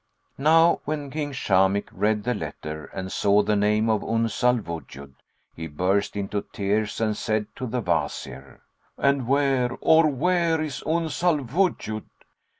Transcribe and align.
Now 0.39 0.81
when 0.85 1.11
King 1.11 1.31
Shamikh 1.31 1.89
read 1.91 2.23
the 2.23 2.33
letter 2.33 2.85
and 2.85 3.11
saw 3.11 3.43
the 3.43 3.55
name 3.55 3.87
of 3.87 4.03
Uns 4.03 4.43
al 4.43 4.57
Wujud, 4.57 5.13
he 5.55 5.67
burst 5.67 6.15
into 6.15 6.41
tears 6.51 6.99
and 6.99 7.15
said 7.15 7.45
to 7.57 7.67
the 7.67 7.81
Wazir 7.81 8.61
"And 8.97 9.27
where, 9.27 9.69
or 9.79 10.07
where, 10.07 10.59
is 10.59 10.81
Uns 10.87 11.21
al 11.21 11.37
Wujud? 11.41 12.05